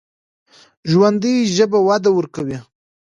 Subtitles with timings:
[0.89, 2.57] ژوندي ژبه وده ورکوي